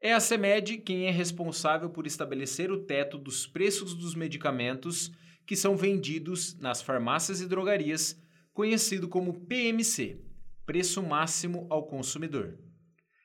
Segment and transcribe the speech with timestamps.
[0.00, 5.12] É a CEMED quem é responsável por estabelecer o teto dos preços dos medicamentos
[5.46, 8.20] que são vendidos nas farmácias e drogarias,
[8.52, 10.28] conhecido como PMC
[10.70, 12.56] preço máximo ao consumidor.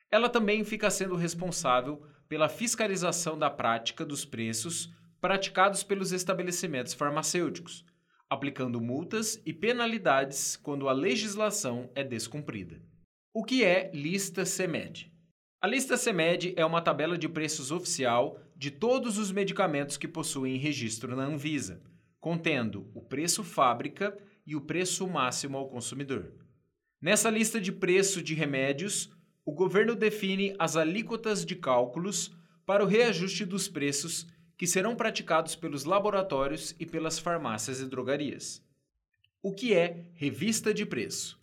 [0.09, 7.85] Ela também fica sendo responsável pela fiscalização da prática dos preços praticados pelos estabelecimentos farmacêuticos,
[8.27, 12.81] aplicando multas e penalidades quando a legislação é descumprida.
[13.31, 15.13] O que é lista CEMED?
[15.61, 20.57] A lista CEMED é uma tabela de preços oficial de todos os medicamentos que possuem
[20.57, 21.79] registro na Anvisa,
[22.19, 26.43] contendo o preço fábrica e o preço máximo ao consumidor.
[27.05, 29.11] Nessa lista de preço de remédios,
[29.45, 34.25] o governo define as alíquotas de cálculos para o reajuste dos preços
[34.57, 38.59] que serão praticados pelos laboratórios e pelas farmácias e drogarias.
[39.39, 41.39] O que é revista de preço?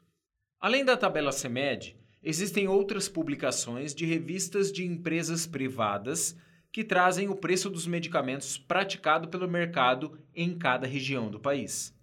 [0.58, 6.36] Além da tabela CEMED, existem outras publicações de revistas de empresas privadas
[6.72, 11.94] que trazem o preço dos medicamentos praticado pelo mercado em cada região do país.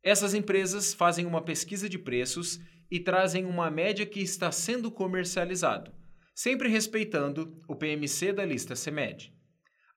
[0.00, 2.60] Essas empresas fazem uma pesquisa de preços
[2.90, 5.92] e trazem uma média que está sendo comercializado,
[6.34, 9.32] sempre respeitando o PMC da lista CEMED.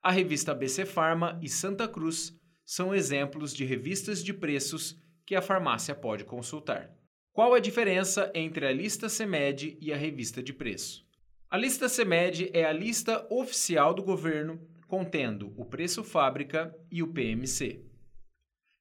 [0.02, 5.42] A revista BC Pharma e Santa Cruz são exemplos de revistas de preços que a
[5.42, 6.92] farmácia pode consultar.
[7.32, 11.04] Qual a diferença entre a lista CEMED e a revista de preço?
[11.50, 17.08] A lista CEMED é a lista oficial do governo contendo o preço fábrica e o
[17.08, 17.84] PMC.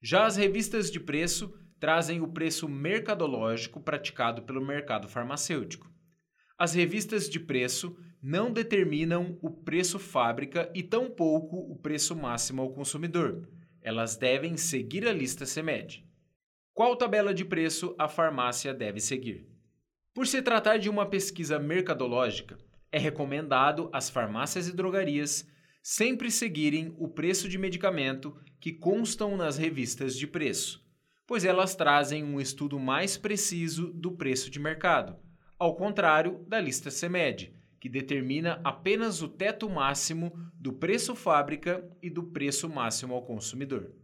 [0.02, 5.90] Já as revistas de preço trazem o preço mercadológico praticado pelo mercado farmacêutico.
[6.56, 12.72] As revistas de preço não determinam o preço fábrica e tampouco o preço máximo ao
[12.72, 13.48] consumidor.
[13.80, 16.08] Elas devem seguir a lista CEMED.
[16.72, 19.48] Qual tabela de preço a farmácia deve seguir?
[20.14, 22.56] Por se tratar de uma pesquisa mercadológica,
[22.92, 25.50] é recomendado às farmácias e drogarias
[25.82, 30.81] sempre seguirem o preço de medicamento que constam nas revistas de preço
[31.32, 35.16] pois elas trazem um estudo mais preciso do preço de mercado,
[35.58, 42.10] ao contrário da lista CEMED, que determina apenas o teto máximo do preço fábrica e
[42.10, 43.94] do preço máximo ao consumidor.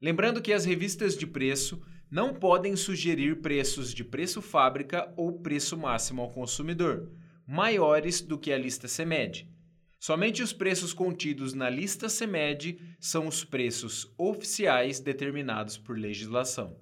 [0.00, 5.76] Lembrando que as revistas de preço não podem sugerir preços de preço fábrica ou preço
[5.76, 7.12] máximo ao consumidor
[7.46, 9.54] maiores do que a lista CEMED,
[9.98, 16.78] Somente os preços contidos na lista CEMED são os preços oficiais determinados por legislação.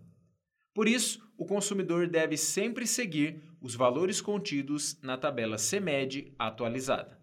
[0.74, 7.20] Por isso, o consumidor deve sempre seguir os valores contidos na tabela CEMED atualizada.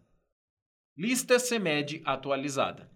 [0.97, 2.89] Lista CEMED atualizada.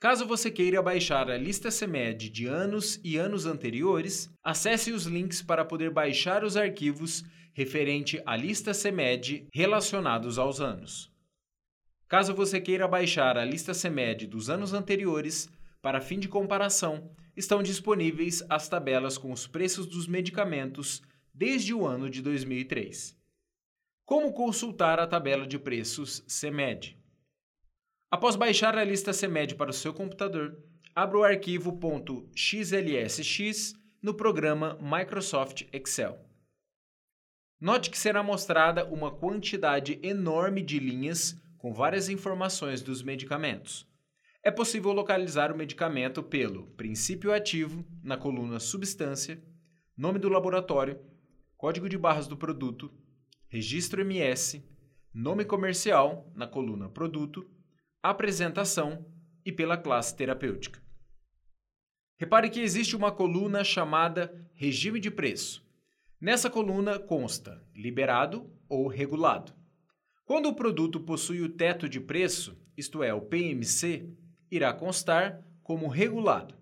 [0.00, 5.42] Caso você queira baixar a lista CEMED de anos e anos anteriores, acesse os links
[5.42, 11.10] para poder baixar os arquivos referente à lista CEMED relacionados aos anos.
[12.08, 15.46] Caso você queira baixar a lista CEMED dos anos anteriores,
[15.82, 21.02] para fim de comparação, estão disponíveis as tabelas com os preços dos medicamentos
[21.34, 23.14] desde o ano de 2003.
[24.06, 26.98] Como consultar a tabela de preços CEMED?
[28.10, 30.58] Após baixar a lista CEMED para o seu computador,
[30.94, 31.78] abra o arquivo
[32.34, 36.18] .xlsx no programa Microsoft Excel.
[37.60, 43.86] Note que será mostrada uma quantidade enorme de linhas com várias informações dos medicamentos.
[44.42, 49.42] É possível localizar o medicamento pelo princípio ativo, na coluna substância,
[49.96, 50.98] nome do laboratório,
[51.56, 52.90] código de barras do produto,
[53.48, 54.64] registro MS,
[55.12, 57.50] nome comercial na coluna Produto,
[58.00, 59.04] apresentação
[59.44, 60.80] e pela classe terapêutica.
[62.16, 65.66] Repare que existe uma coluna chamada Regime de Preço.
[66.20, 69.57] Nessa coluna consta liberado ou regulado.
[70.28, 74.10] Quando o produto possui o teto de preço, isto é, o PMC,
[74.50, 76.54] irá constar como regulado.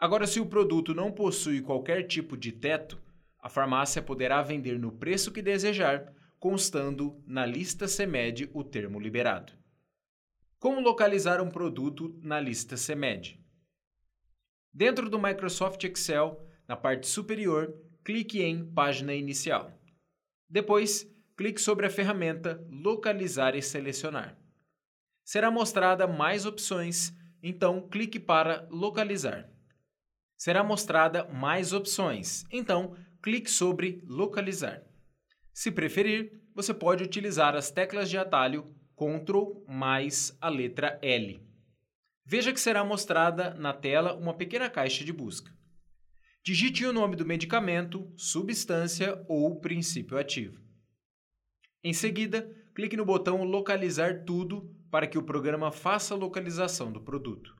[0.00, 2.98] Agora, se o produto não possui qualquer tipo de teto,
[3.38, 9.52] a farmácia poderá vender no preço que desejar, constando na lista CMED o termo liberado.
[10.58, 13.38] Como localizar um produto na lista CMED?
[14.72, 17.70] Dentro do Microsoft Excel, na parte superior,
[18.02, 19.78] clique em Página Inicial.
[20.48, 24.38] Depois, clique sobre a ferramenta Localizar e Selecionar.
[25.24, 29.50] Será mostrada mais opções, então clique para Localizar.
[30.36, 34.82] Será mostrada mais opções, então clique sobre Localizar.
[35.52, 41.42] Se preferir, você pode utilizar as teclas de atalho Ctrl mais a letra L.
[42.24, 45.52] Veja que será mostrada na tela uma pequena caixa de busca.
[46.44, 50.63] Digite o nome do medicamento, substância ou princípio ativo.
[51.84, 56.98] Em seguida, clique no botão Localizar tudo para que o programa faça a localização do
[56.98, 57.54] produto.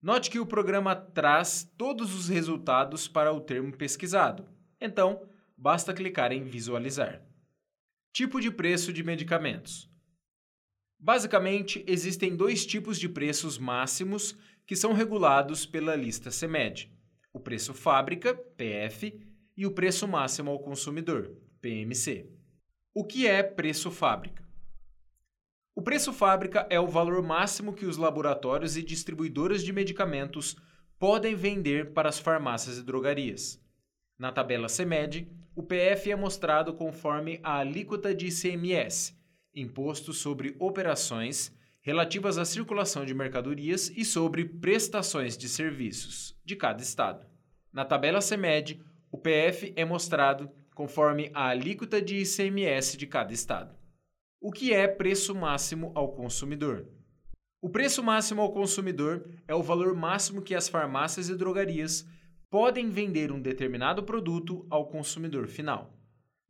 [0.00, 4.48] Note que o programa traz todos os resultados para o termo pesquisado,
[4.80, 7.20] então basta clicar em Visualizar.
[8.12, 9.90] Tipo de preço de medicamentos:
[10.96, 16.92] Basicamente, existem dois tipos de preços máximos que são regulados pela lista CMED:
[17.32, 19.20] o preço fábrica, PF,
[19.56, 22.41] e o preço máximo ao consumidor, PMC.
[22.94, 24.46] O que é preço fábrica?
[25.74, 30.56] O preço fábrica é o valor máximo que os laboratórios e distribuidoras de medicamentos
[30.98, 33.58] podem vender para as farmácias e drogarias.
[34.18, 39.16] Na tabela CMED, o PF é mostrado conforme a alíquota de ICMS,
[39.54, 41.50] imposto sobre operações
[41.80, 47.26] relativas à circulação de mercadorias e sobre prestações de serviços de cada estado.
[47.72, 53.74] Na tabela CMED, o PF é mostrado conforme a alíquota de ICMS de cada estado.
[54.40, 56.88] O que é preço máximo ao consumidor?
[57.60, 62.04] O preço máximo ao consumidor é o valor máximo que as farmácias e drogarias
[62.50, 65.96] podem vender um determinado produto ao consumidor final.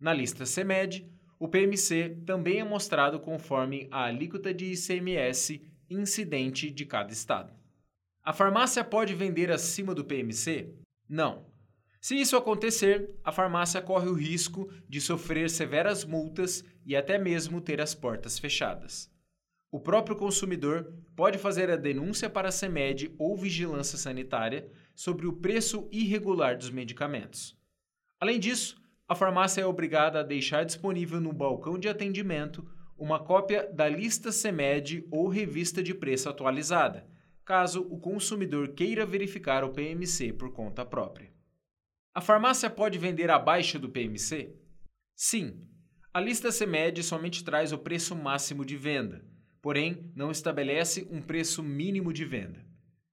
[0.00, 1.06] Na lista CMED,
[1.38, 5.60] o PMC também é mostrado conforme a alíquota de ICMS
[5.90, 7.52] incidente de cada estado.
[8.24, 10.74] A farmácia pode vender acima do PMC?
[11.08, 11.51] Não.
[12.02, 17.60] Se isso acontecer, a farmácia corre o risco de sofrer severas multas e até mesmo
[17.60, 19.08] ter as portas fechadas.
[19.70, 25.34] O próprio consumidor pode fazer a denúncia para a CEMED ou Vigilância Sanitária sobre o
[25.34, 27.56] preço irregular dos medicamentos.
[28.18, 33.72] Além disso, a farmácia é obrigada a deixar disponível no balcão de atendimento uma cópia
[33.72, 37.06] da lista CEMED ou revista de preço atualizada,
[37.44, 41.30] caso o consumidor queira verificar o PMC por conta própria.
[42.14, 44.54] A farmácia pode vender abaixo do PMC?
[45.16, 45.66] Sim.
[46.12, 49.24] A lista CEMED somente traz o preço máximo de venda,
[49.62, 52.62] porém não estabelece um preço mínimo de venda.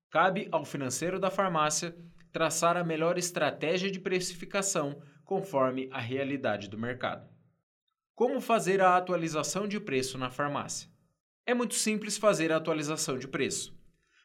[0.09, 1.95] Cabe ao financeiro da farmácia
[2.33, 7.25] traçar a melhor estratégia de precificação conforme a realidade do mercado.
[8.13, 10.89] Como fazer a atualização de preço na farmácia?
[11.45, 13.73] É muito simples fazer a atualização de preço.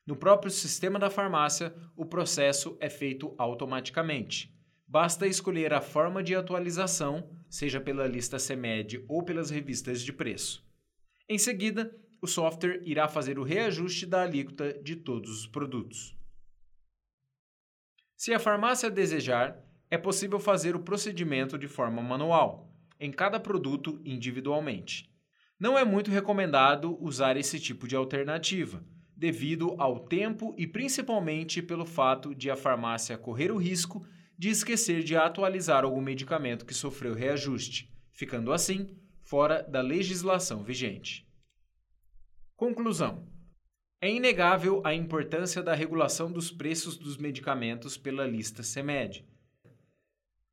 [0.05, 4.53] No próprio sistema da farmácia, o processo é feito automaticamente.
[4.87, 10.65] Basta escolher a forma de atualização, seja pela lista CMED ou pelas revistas de preço.
[11.29, 16.17] Em seguida, o software irá fazer o reajuste da alíquota de todos os produtos.
[18.17, 19.59] Se a farmácia desejar,
[19.91, 25.11] é possível fazer o procedimento de forma manual, em cada produto individualmente.
[25.59, 28.85] Não é muito recomendado usar esse tipo de alternativa,
[29.17, 34.07] devido ao tempo e principalmente pelo fato de a farmácia correr o risco
[34.45, 41.27] de esquecer de atualizar algum medicamento que sofreu reajuste, ficando assim fora da legislação vigente.
[42.55, 43.27] Conclusão:
[44.03, 49.25] é inegável a importância da regulação dos preços dos medicamentos pela lista CMED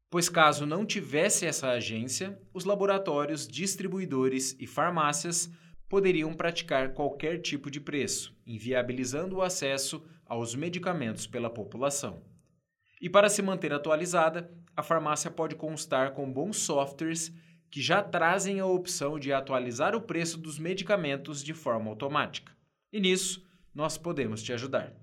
[0.10, 5.50] pois caso não tivesse essa agência, os laboratórios, distribuidores e farmácias
[5.90, 12.31] poderiam praticar qualquer tipo de preço, inviabilizando o acesso aos medicamentos pela população.
[13.02, 17.34] E para se manter atualizada, a farmácia pode constar com bons softwares
[17.72, 22.52] que já trazem a opção de atualizar o preço dos medicamentos de forma automática.
[22.94, 23.44] E nisso,
[23.74, 24.94] nós podemos te ajudar.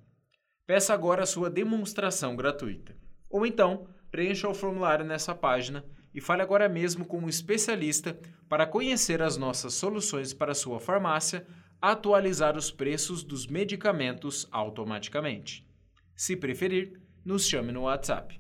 [0.67, 2.95] Peça agora a sua demonstração gratuita.
[3.29, 8.67] Ou então, preencha o formulário nessa página e fale agora mesmo com um especialista para
[8.67, 11.47] conhecer as nossas soluções para sua farmácia,
[11.81, 15.67] atualizar os preços dos medicamentos automaticamente.
[16.15, 18.33] Se preferir, nos chame no WhatsApp